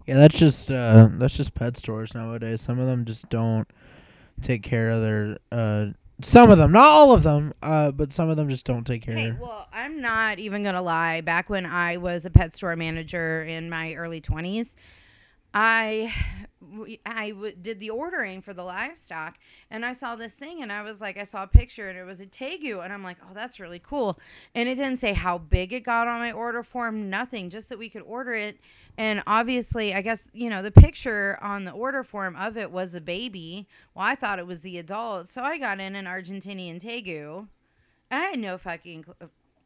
[0.06, 2.62] Yeah, that's just uh, that's just pet stores nowadays.
[2.62, 3.68] Some of them just don't
[4.42, 5.88] take care of their uh,
[6.22, 9.04] some of them, not all of them, uh, but some of them just don't take
[9.04, 9.16] care.
[9.16, 11.22] Hey, well, I'm not even gonna lie.
[11.22, 14.76] Back when I was a pet store manager in my early 20s,
[15.54, 16.14] I
[17.06, 19.38] I w- did the ordering for the livestock,
[19.72, 22.04] and I saw this thing, and I was like, I saw a picture, and it
[22.04, 24.20] was a tegu, and I'm like, oh, that's really cool.
[24.56, 27.80] And it didn't say how big it got on my order form, nothing, just that
[27.80, 28.60] we could order it.
[28.98, 32.94] And obviously, I guess you know the picture on the order form of it was
[32.94, 33.68] a baby.
[33.94, 37.48] Well, I thought it was the adult, so I got in an Argentinian tegu.
[38.10, 39.26] I had no fucking, cl- uh,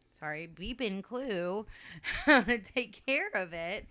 [0.10, 1.66] sorry, beeping clue
[2.26, 3.86] how to take care of it.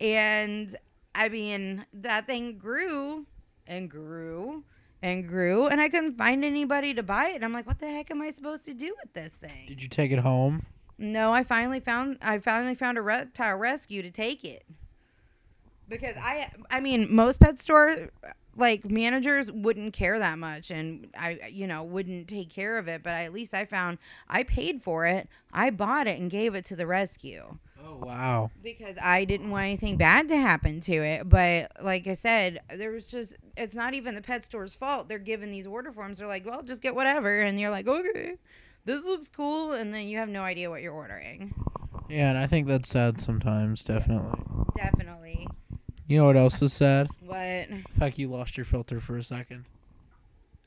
[0.00, 0.74] And
[1.14, 3.26] I mean, that thing grew
[3.66, 4.64] and grew
[5.02, 7.36] and grew, and I couldn't find anybody to buy it.
[7.36, 9.66] And I'm like, what the heck am I supposed to do with this thing?
[9.66, 10.66] Did you take it home?
[10.98, 14.64] No, I finally found I finally found a reptile rescue to take it.
[15.88, 18.10] Because I I mean most pet store
[18.56, 23.02] like managers wouldn't care that much and I you know wouldn't take care of it,
[23.02, 23.98] but I, at least I found
[24.28, 25.28] I paid for it.
[25.52, 28.50] I bought it and gave it to the rescue Oh wow.
[28.62, 31.28] because I didn't want anything bad to happen to it.
[31.28, 35.08] But like I said, there was just it's not even the pet store's fault.
[35.08, 36.18] They're given these order forms.
[36.18, 38.36] They're like, well, just get whatever, and you're like, okay,
[38.84, 41.54] this looks cool, and then you have no idea what you're ordering.
[42.08, 43.84] Yeah, and I think that's sad sometimes.
[43.84, 44.40] Definitely.
[44.76, 45.46] Definitely.
[46.06, 47.08] You know what else is sad?
[47.24, 47.68] What?
[47.98, 49.64] Fact you lost your filter for a second.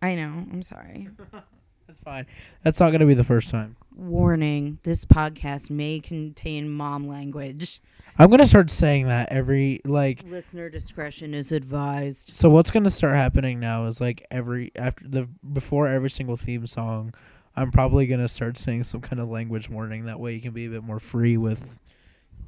[0.01, 0.45] I know.
[0.51, 1.09] I'm sorry.
[1.87, 2.25] That's fine.
[2.63, 3.75] That's not gonna be the first time.
[3.95, 7.81] Warning: This podcast may contain mom language.
[8.19, 10.23] I'm gonna start saying that every like.
[10.25, 12.33] Listener discretion is advised.
[12.33, 16.67] So what's gonna start happening now is like every after the before every single theme
[16.67, 17.13] song,
[17.55, 20.05] I'm probably gonna start saying some kind of language warning.
[20.05, 21.79] That way you can be a bit more free with.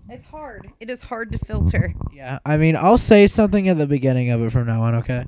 [0.10, 0.70] It's hard.
[0.82, 1.94] It is hard to filter.
[2.12, 4.96] Yeah, I mean I'll say something at the beginning of it from now on.
[4.96, 5.26] Okay.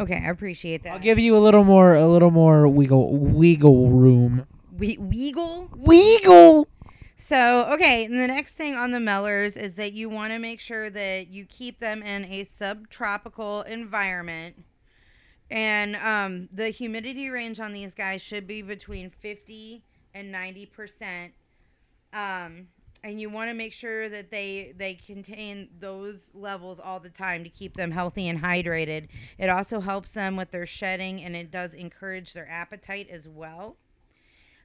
[0.00, 0.92] Okay, I appreciate that.
[0.92, 4.46] I'll give you a little more, a little more wiggle, wiggle room.
[4.78, 5.70] We- Weagle.
[5.76, 6.68] Wiggle.
[7.16, 10.60] So, okay, and the next thing on the Meller's is that you want to make
[10.60, 14.64] sure that you keep them in a subtropical environment.
[15.50, 19.82] And um, the humidity range on these guys should be between 50
[20.14, 21.32] and 90%.
[22.12, 22.68] Um,
[23.02, 27.44] and you want to make sure that they they contain those levels all the time
[27.44, 29.08] to keep them healthy and hydrated.
[29.38, 33.76] It also helps them with their shedding and it does encourage their appetite as well.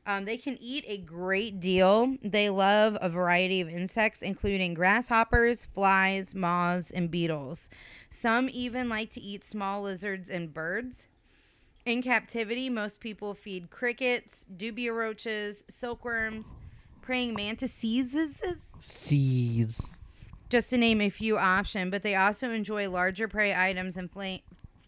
[0.06, 2.18] Um, they can eat a great deal.
[2.22, 7.70] They love a variety of insects, including grasshoppers, flies, moths, and beetles.
[8.10, 11.08] Some even like to eat small lizards and birds.
[11.86, 16.56] In captivity, most people feed crickets, dubia roaches, silkworms,
[17.02, 18.42] praying mantises,
[18.80, 20.00] Seas.
[20.50, 21.92] just to name a few options.
[21.92, 24.40] But they also enjoy larger prey items and fla-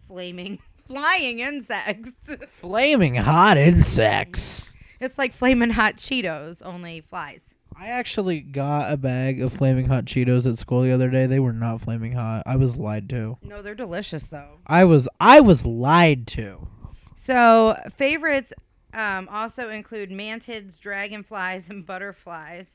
[0.08, 2.12] flaming, flying insects.
[2.49, 4.74] Flaming hot insects.
[5.05, 7.55] It's like flaming hot Cheetos, only flies.
[7.77, 11.25] I actually got a bag of flaming hot Cheetos at school the other day.
[11.25, 12.43] They were not flaming hot.
[12.45, 13.37] I was lied to.
[13.41, 14.59] No, they're delicious though.
[14.65, 16.67] I was I was lied to.
[17.15, 18.53] So favorites
[18.93, 22.69] um, also include mantids, dragonflies, and butterflies.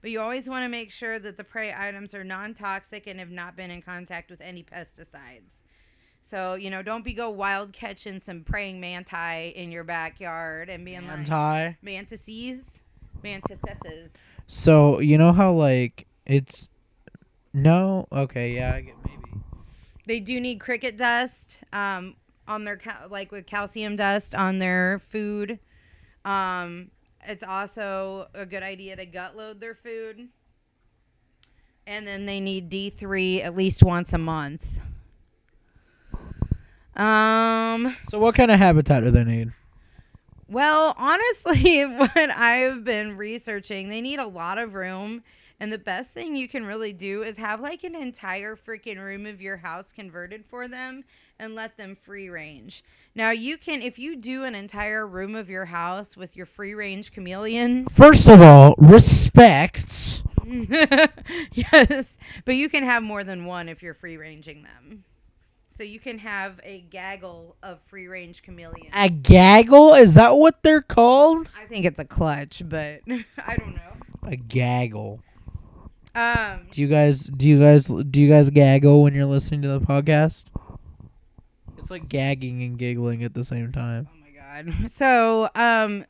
[0.00, 3.30] But you always want to make sure that the prey items are non-toxic and have
[3.30, 5.62] not been in contact with any pesticides.
[6.24, 10.82] So you know, don't be go wild catching some praying manti in your backyard and
[10.82, 11.74] being like Anti.
[11.82, 12.80] mantises,
[13.22, 14.32] mantises.
[14.46, 16.70] So you know how like it's
[17.52, 19.42] no okay yeah I get maybe
[20.06, 22.16] They do need cricket dust um,
[22.48, 25.58] on their like with calcium dust on their food.
[26.24, 26.90] Um,
[27.26, 30.28] it's also a good idea to gut load their food.
[31.86, 34.80] And then they need D3 at least once a month.
[36.96, 37.96] Um.
[38.08, 39.52] So what kind of habitat do they need?
[40.48, 45.22] Well, honestly, what I've been researching, they need a lot of room.
[45.60, 49.24] And the best thing you can really do is have like an entire freaking room
[49.24, 51.04] of your house converted for them
[51.38, 52.82] and let them free range.
[53.14, 56.74] Now, you can, if you do an entire room of your house with your free
[56.74, 60.22] range chameleons, First of all, respect.
[61.52, 65.04] yes, but you can have more than one if you're free ranging them.
[65.74, 68.90] So you can have a gaggle of free range chameleons.
[68.92, 69.94] A gaggle?
[69.94, 71.52] Is that what they're called?
[71.60, 73.00] I think it's a clutch, but
[73.44, 73.92] I don't know.
[74.22, 75.20] A gaggle.
[76.14, 79.68] Um, Do you guys do you guys do you guys gaggle when you're listening to
[79.68, 80.44] the podcast?
[81.76, 84.06] It's like gagging and giggling at the same time.
[84.12, 84.88] Oh my god.
[84.92, 86.04] So, um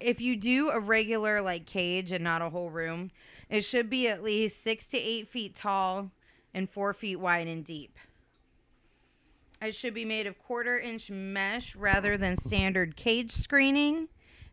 [0.00, 3.12] if you do a regular like cage and not a whole room,
[3.48, 6.10] it should be at least six to eight feet tall
[6.52, 7.96] and four feet wide and deep.
[9.62, 14.08] It should be made of quarter inch mesh rather than standard cage screening.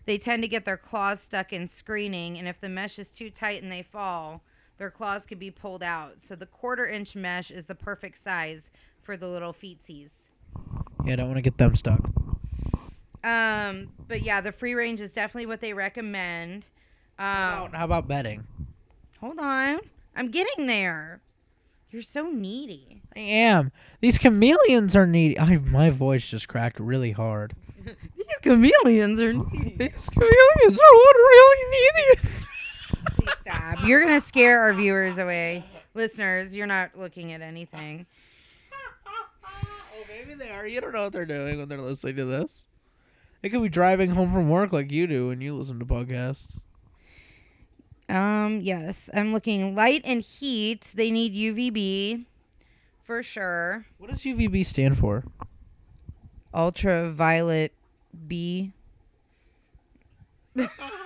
[0.05, 3.29] They tend to get their claws stuck in screening, and if the mesh is too
[3.29, 4.43] tight and they fall,
[4.77, 6.21] their claws could be pulled out.
[6.21, 10.09] So the quarter inch mesh is the perfect size for the little feetsies.
[11.05, 11.99] Yeah, I don't want to get them stuck.
[13.23, 16.65] Um, but yeah, the free range is definitely what they recommend.
[17.17, 18.45] How Um, about, how about bedding?
[19.19, 19.79] hold on,
[20.15, 21.21] I'm getting there.
[21.93, 23.03] You're so needy.
[23.15, 23.71] I am.
[24.01, 25.37] These chameleons are needy.
[25.37, 27.53] I, my voice just cracked really hard.
[27.85, 29.75] These chameleons are needy.
[29.77, 32.27] These chameleons are what really needy.
[33.41, 33.83] Stop.
[33.85, 36.55] You're gonna scare our viewers away, listeners.
[36.55, 38.07] You're not looking at anything.
[39.05, 39.27] oh,
[40.09, 40.65] maybe they are.
[40.65, 42.65] You don't know what they're doing when they're listening to this.
[43.43, 46.57] They could be driving home from work like you do when you listen to podcasts.
[48.13, 50.93] Um, yes, I'm looking light and heat.
[50.95, 52.25] They need UVB
[53.01, 53.87] for sure.
[53.97, 55.23] What does UVB stand for?
[56.53, 57.73] Ultraviolet
[58.27, 58.71] B.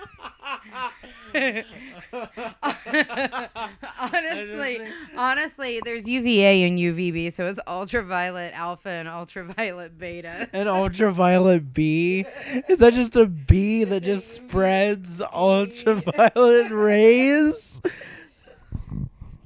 [4.00, 4.82] honestly,
[5.18, 10.50] honestly, there's UVA and UVB, so it's ultraviolet alpha and ultraviolet beta.
[10.54, 12.26] An ultraviolet B?
[12.68, 17.82] Is that just a bee that just spreads ultraviolet rays?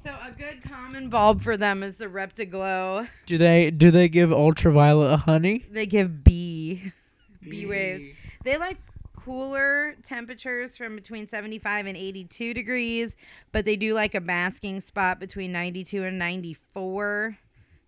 [0.02, 3.08] So a good common bulb for them is the ReptiGlo.
[3.26, 5.64] Do they do they give ultraviolet honey?
[5.70, 6.92] They give B,
[7.42, 8.16] B waves.
[8.44, 8.78] They like
[9.24, 13.16] cooler temperatures from between 75 and 82 degrees,
[13.52, 17.38] but they do like a basking spot between 92 and 94.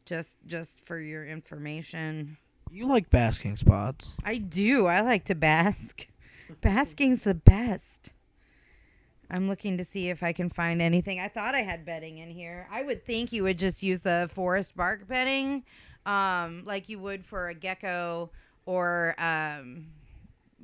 [0.07, 2.37] Just just for your information.
[2.71, 4.15] You like basking spots.
[4.25, 4.87] I do.
[4.87, 6.07] I like to bask.
[6.61, 8.13] Basking's the best.
[9.31, 11.19] I'm looking to see if I can find anything.
[11.19, 12.69] I thought I had bedding in here.
[12.71, 15.65] I would think you would just use the forest bark bedding,
[16.05, 18.31] um, like you would for a gecko
[18.67, 19.87] or um,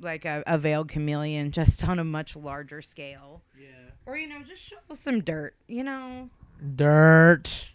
[0.01, 3.41] like a, a veiled chameleon, just on a much larger scale.
[3.59, 3.67] Yeah.
[4.05, 5.55] Or you know, just shovel some dirt.
[5.67, 6.29] You know,
[6.75, 7.71] Dirt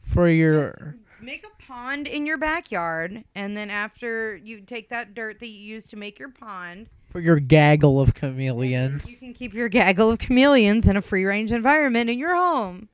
[0.00, 5.40] for your make a pond in your backyard, and then after you take that dirt
[5.40, 9.10] that you use to make your pond, for your gaggle of chameleons.
[9.10, 12.88] You can keep your gaggle of chameleons in a free range environment in your home.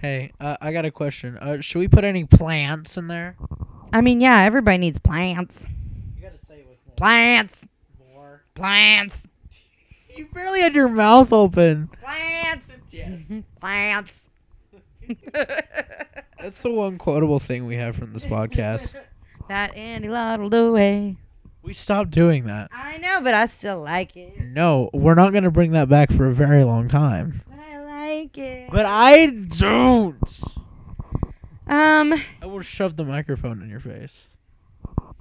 [0.00, 1.36] Hey, uh, I got a question.
[1.38, 3.36] Uh, should we put any plants in there?
[3.92, 5.66] I mean, yeah, everybody needs plants.
[6.16, 7.66] You gotta say it with Plants.
[7.98, 8.44] more.
[8.54, 9.26] Plants.
[10.16, 11.88] You barely had your mouth open.
[12.00, 12.80] Plants.
[12.90, 13.32] Yes.
[13.60, 14.30] Plants.
[16.38, 19.00] That's the one quotable thing we have from this podcast.
[19.48, 21.16] that Andy Lot'll.
[21.62, 22.70] We stopped doing that.
[22.72, 24.38] I know, but I still like it.
[24.38, 27.42] No, we're not going to bring that back for a very long time.
[27.50, 28.70] But I like it.
[28.70, 30.40] But I don't.
[31.66, 32.14] um.
[32.40, 34.28] I will shove the microphone in your face.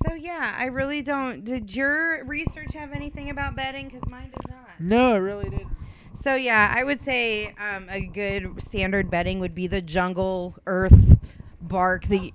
[0.06, 1.44] So yeah, I really don't.
[1.44, 3.88] Did your research have anything about bedding?
[3.88, 4.80] Because mine does not.
[4.80, 5.68] No, it really didn't.
[6.14, 11.18] So yeah, I would say um, a good standard bedding would be the jungle earth
[11.62, 12.34] bark, the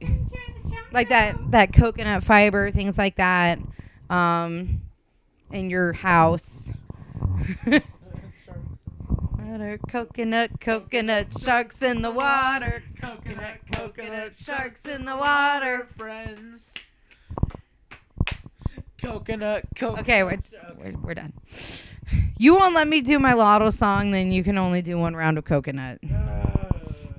[0.92, 3.58] like that that coconut fiber, things like that,
[4.10, 4.80] um,
[5.50, 6.72] in your house.
[9.38, 12.82] Water, coconut, coconut, sharks in the water.
[13.00, 15.88] Coconut, coconut, sharks in the water.
[15.96, 16.92] friends.
[19.00, 20.00] Coconut, coconut.
[20.02, 20.38] Okay, we're,
[20.78, 21.32] we're, we're done.
[22.38, 25.38] You won't let me do my Lotto song, then you can only do one round
[25.38, 25.98] of coconut.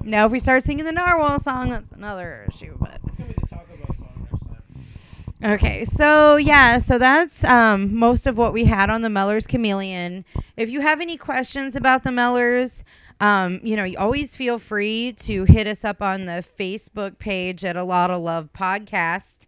[0.01, 2.77] Now, if we start singing the narwhal song, that's another issue.
[2.79, 5.53] But It's gonna be the Taco Bell song next time.
[5.53, 10.23] Okay, so yeah, so that's um, most of what we had on the Meller's Chameleon.
[10.55, 12.85] If you have any questions about the Meller's,
[13.19, 17.65] um, you know, you always feel free to hit us up on the Facebook page
[17.65, 19.46] at A Lotl Love Podcast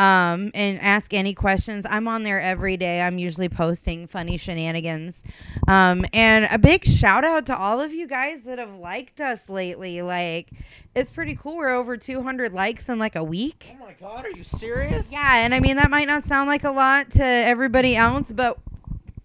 [0.00, 1.84] um, and ask any questions.
[1.88, 3.02] I'm on there every day.
[3.02, 5.22] I'm usually posting funny shenanigans.
[5.68, 9.50] Um, and a big shout out to all of you guys that have liked us
[9.50, 10.00] lately.
[10.00, 10.48] Like,
[10.94, 11.58] it's pretty cool.
[11.58, 13.76] We're over 200 likes in like a week.
[13.76, 15.12] Oh my god, are you serious?
[15.12, 18.56] Yeah, and I mean that might not sound like a lot to everybody else, but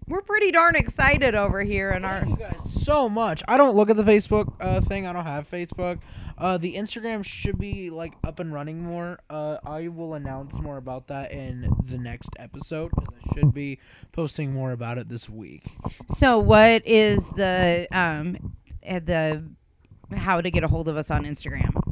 [0.08, 3.41] we're pretty darn excited over here in our Thank you guys so much.
[3.47, 5.08] I don't look at the Facebook uh, thing.
[5.08, 5.99] I don't have Facebook.
[6.38, 9.20] Uh, the Instagram should be like up and running more.
[9.30, 13.80] Uh, I will announce more about that in the next episode because I should be
[14.12, 15.64] posting more about it this week.
[16.08, 18.56] So what is the um
[18.88, 19.49] uh, the
[20.16, 21.85] how to get a hold of us on Instagram?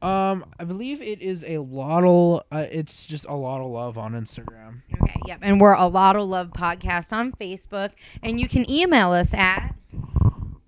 [0.00, 2.44] Um, I believe it is a lot of.
[2.52, 4.82] Uh, it's just A Lotl Love on Instagram.
[5.02, 5.40] Okay, yep.
[5.42, 7.90] And we're A Lotl Love podcast on Facebook
[8.22, 9.74] and you can email us at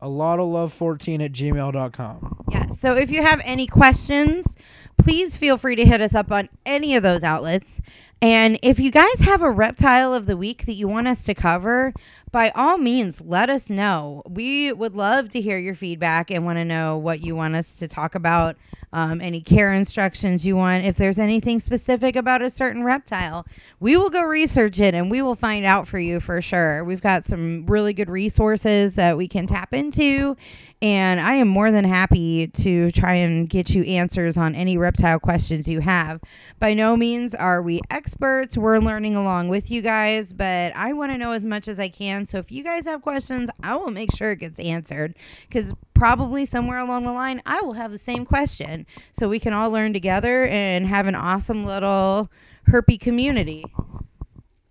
[0.00, 2.44] A Lotl Love 14 at gmail.com.
[2.50, 2.66] Yeah.
[2.68, 4.56] So if you have any questions,
[4.98, 7.80] please feel free to hit us up on any of those outlets.
[8.22, 11.34] And if you guys have a reptile of the week that you want us to
[11.34, 11.94] cover,
[12.32, 14.22] by all means, let us know.
[14.28, 17.76] We would love to hear your feedback and want to know what you want us
[17.76, 18.56] to talk about,
[18.92, 20.84] um, any care instructions you want.
[20.84, 23.46] If there's anything specific about a certain reptile,
[23.80, 26.84] we will go research it and we will find out for you for sure.
[26.84, 30.36] We've got some really good resources that we can tap into.
[30.82, 35.20] And I am more than happy to try and get you answers on any reptile
[35.20, 36.20] questions you have.
[36.58, 38.56] By no means are we experts.
[38.56, 41.90] We're learning along with you guys, but I want to know as much as I
[41.90, 42.19] can.
[42.26, 45.16] So if you guys have questions, I will make sure it gets answered
[45.48, 48.86] because probably somewhere along the line, I will have the same question.
[49.12, 52.30] So we can all learn together and have an awesome little
[52.68, 53.64] herpy community.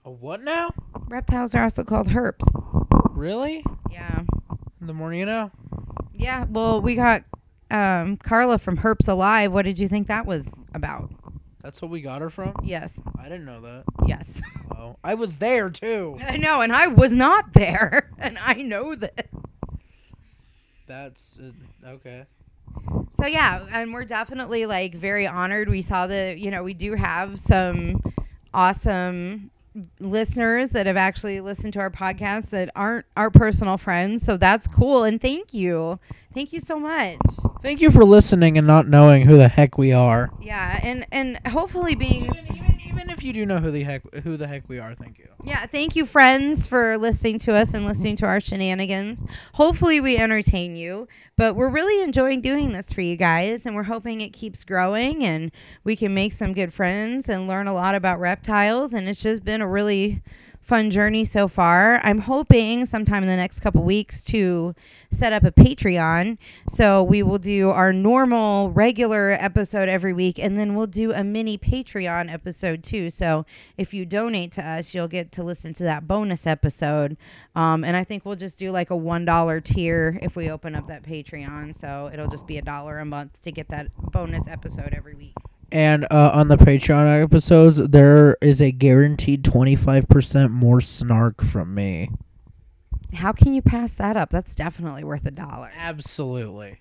[0.06, 0.72] A what now?
[1.08, 2.46] Reptiles are also called herps.
[3.12, 3.64] Really?
[3.92, 4.22] Yeah.
[4.82, 5.52] The more you know.
[6.14, 7.24] Yeah, well, we got
[7.72, 9.52] um, Carla from Herps Alive.
[9.52, 11.12] What did you think that was about?
[11.62, 12.54] That's what we got her from?
[12.64, 13.84] Yes, I didn't know that.
[14.08, 14.42] yes.
[14.82, 16.18] Oh, I was there too.
[16.26, 19.28] I know, and I was not there, and I know that.
[20.88, 22.26] That's uh, okay.
[23.20, 25.68] So yeah, and we're definitely like very honored.
[25.68, 28.02] We saw that you know we do have some
[28.54, 29.52] awesome
[30.00, 34.24] listeners that have actually listened to our podcast that aren't our personal friends.
[34.24, 36.00] So that's cool, and thank you,
[36.34, 37.18] thank you so much.
[37.62, 40.30] Thank you for listening and not knowing who the heck we are.
[40.42, 44.02] Yeah, and and hopefully being Even, even, even if you do know who the heck
[44.24, 45.28] who the heck we are, thank you.
[45.44, 49.24] Yeah, thank you, friends, for listening to us and listening to our shenanigans.
[49.54, 51.08] Hopefully, we entertain you,
[51.38, 55.24] but we're really enjoying doing this for you guys, and we're hoping it keeps growing
[55.24, 55.52] and
[55.84, 58.94] we can make some good friends and learn a lot about reptiles.
[58.94, 60.22] And it's just been a really
[60.62, 62.00] fun journey so far.
[62.04, 64.76] I'm hoping sometime in the next couple weeks to
[65.12, 66.38] set up a Patreon.
[66.68, 71.24] So we will do our normal regular episode every week and then we'll do a
[71.24, 73.10] mini Patreon episode too.
[73.10, 73.46] So
[73.78, 77.18] if you donate to us, you'll get to listen to that bonus episode.
[77.56, 80.88] Um, and I think we'll just do like a $1 tier if we open up
[80.88, 81.76] that Patreon.
[81.76, 85.36] So it'll just be a dollar a month to get that bonus episode every week.
[85.72, 91.44] And uh, on the Patreon episodes, there is a guaranteed twenty five percent more snark
[91.44, 92.10] from me.
[93.14, 94.30] How can you pass that up?
[94.30, 95.72] That's definitely worth a dollar.
[95.76, 96.80] Absolutely.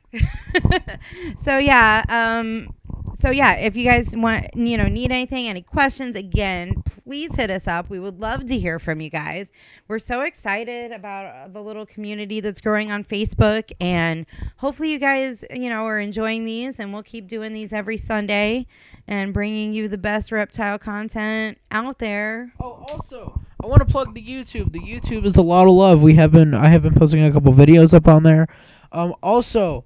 [1.36, 2.74] so yeah, um,
[3.14, 7.50] so yeah, if you guys want, you know, need anything, any questions, again, please hit
[7.50, 7.90] us up.
[7.90, 9.52] We would love to hear from you guys.
[9.88, 14.26] We're so excited about uh, the little community that's growing on Facebook, and
[14.58, 18.66] hopefully, you guys, you know, are enjoying these, and we'll keep doing these every Sunday
[19.06, 22.52] and bringing you the best reptile content out there.
[22.60, 24.72] Oh, also, I want to plug the YouTube.
[24.72, 26.02] The YouTube is a lot of love.
[26.02, 28.46] We have been I have been posting a couple videos up on there.
[28.92, 29.84] Um, also,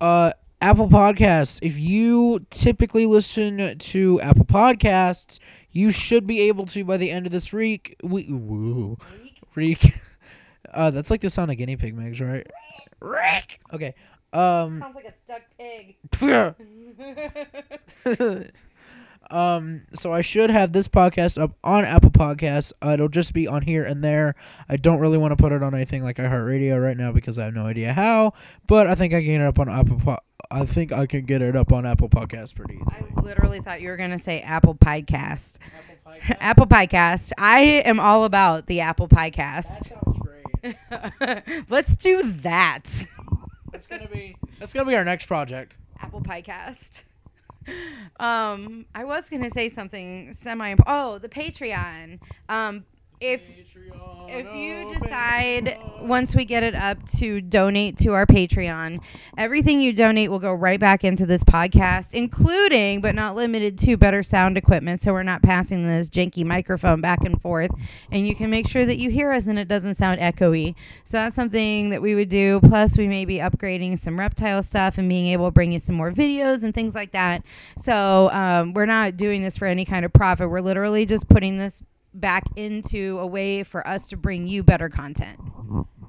[0.00, 1.58] uh, Apple Podcasts.
[1.62, 5.38] If you typically listen to Apple Podcasts,
[5.70, 7.96] you should be able to by the end of this week.
[8.02, 8.98] We woo,
[9.54, 9.94] week.
[10.72, 12.46] Uh, that's like the sound of guinea pig makes, right?
[13.00, 13.58] Rick.
[13.72, 13.92] Okay.
[14.32, 14.78] Um.
[14.78, 15.96] Sounds like a stuck pig.
[19.30, 23.46] um so i should have this podcast up on apple podcasts uh, it'll just be
[23.46, 24.34] on here and there
[24.68, 27.44] i don't really want to put it on anything like iheartradio right now because i
[27.44, 28.32] have no idea how
[28.66, 30.18] but i think i can get it up on apple po-
[30.50, 33.80] i think i can get it up on apple podcasts pretty easily I literally thought
[33.80, 35.58] you were gonna say Apple Piecast.
[35.70, 37.32] apple podcast Apple Piecast.
[37.38, 40.76] I am all about the Apple great
[41.68, 43.06] Let's do that.
[43.70, 47.04] that's gonna be that's gonna be our next project Apple Piecast.
[48.18, 50.74] Um, I was gonna say something semi.
[50.86, 52.20] Oh, the Patreon.
[52.48, 52.84] Um,
[53.20, 53.50] if
[54.32, 59.02] if you decide once we get it up to donate to our Patreon,
[59.36, 63.96] everything you donate will go right back into this podcast, including but not limited to
[63.96, 65.00] better sound equipment.
[65.00, 67.70] So we're not passing this janky microphone back and forth,
[68.10, 70.74] and you can make sure that you hear us and it doesn't sound echoey.
[71.04, 72.60] So that's something that we would do.
[72.60, 75.96] Plus, we may be upgrading some reptile stuff and being able to bring you some
[75.96, 77.42] more videos and things like that.
[77.78, 80.48] So um, we're not doing this for any kind of profit.
[80.48, 81.82] We're literally just putting this
[82.14, 85.38] back into a way for us to bring you better content.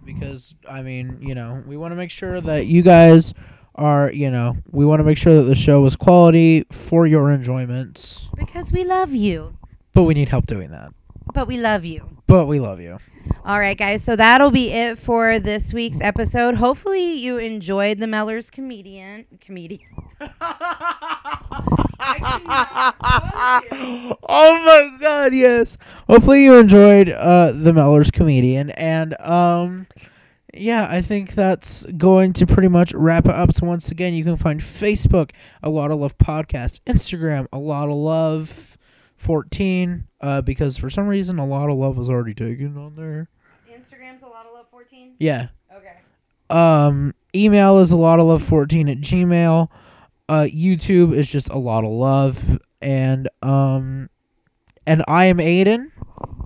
[0.05, 3.33] because I mean, you know, we want to make sure that you guys
[3.75, 7.31] are, you know, we want to make sure that the show is quality for your
[7.31, 9.57] enjoyment, Because we love you.
[9.93, 10.91] but we need help doing that.
[11.33, 12.17] But we love you.
[12.27, 12.97] But we love you.
[13.45, 14.03] All right, guys.
[14.03, 16.55] So that'll be it for this week's episode.
[16.55, 19.25] Hopefully, you enjoyed the Meller's comedian.
[19.39, 19.81] Comedian.
[24.27, 25.77] oh my god, yes.
[26.09, 29.85] Hopefully you enjoyed uh the Meller's comedian and um
[30.53, 33.53] yeah, I think that's going to pretty much wrap it up.
[33.53, 35.31] So once again, you can find Facebook,
[35.63, 38.77] A Lotl Love podcast, Instagram, A Lotl Love
[39.17, 43.29] 14 uh because for some reason A Lotl Love was already taken on there.
[43.71, 45.17] Instagram's A Lotl Love 14.
[45.19, 45.49] Yeah.
[45.75, 45.97] Okay.
[46.49, 49.69] Um email is A Lotl Love 14 at Gmail.
[50.29, 54.09] Uh, YouTube is just A Lotl Love, and um,
[54.87, 55.91] and I am Aiden,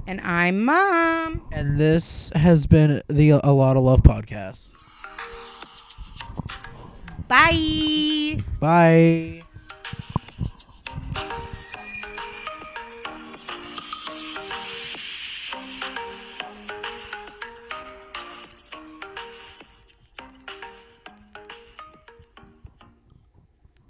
[0.07, 4.71] and I'm Mom, and this has been the A Lotl Love podcast.
[7.27, 8.39] Bye.
[8.59, 9.41] Bye.